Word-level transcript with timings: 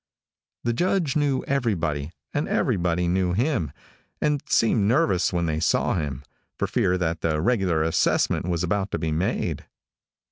The 0.63 0.73
Judge 0.73 1.15
knew 1.15 1.43
everybody, 1.43 2.11
and 2.33 2.49
everybody 2.49 3.07
knew 3.07 3.33
him, 3.33 3.71
and 4.19 4.41
seemed 4.49 4.85
nervous 4.87 5.31
when 5.31 5.45
they 5.45 5.59
saw 5.59 5.93
him, 5.93 6.23
for 6.57 6.65
fear 6.65 6.97
that 6.97 7.21
the 7.21 7.39
regular 7.39 7.83
assessment 7.83 8.47
was 8.47 8.63
about 8.63 8.89
to 8.93 8.97
be 8.97 9.11
made. 9.11 9.67